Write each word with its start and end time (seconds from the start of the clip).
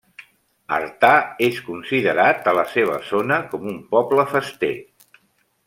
Artà 0.77 1.11
és 1.47 1.59
considerat 1.67 2.49
a 2.53 2.55
la 2.61 2.63
seva 2.77 2.97
zona 3.11 3.39
com 3.53 3.69
un 3.75 3.79
poble 3.95 4.27
fester. 4.35 4.75